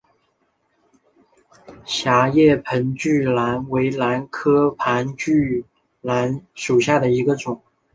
[1.85, 5.63] 狭叶盆距兰为兰科盆距
[6.01, 7.61] 兰属下的一个种。